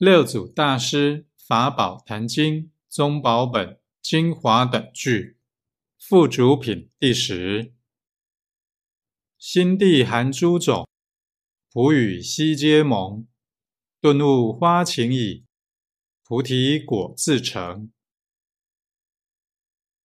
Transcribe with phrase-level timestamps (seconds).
[0.00, 5.36] 六祖大师法宝坛经宗宝本精华等句
[5.98, 7.74] 附主品第十。
[9.36, 10.88] 心地含诸种，
[11.70, 13.28] 普与悉皆蒙。
[14.00, 15.44] 顿悟花情已，
[16.24, 17.92] 菩提果自成。